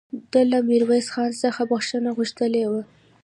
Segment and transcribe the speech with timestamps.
[0.31, 2.83] ده له ميرويس خان څخه بخښنه غوښتې وه